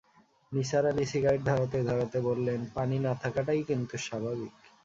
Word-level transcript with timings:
Nisar 0.51 0.83
Ali 0.85 1.05
cigarette 1.05 1.41
ধরাতে-ধরাতে 1.43 2.17
বললেন, 2.21 2.59
পানি 2.73 2.95
না-থাকাটাই 2.99 3.61
কিন্তু 3.63 3.95
স্বাভাবিক। 3.99 4.53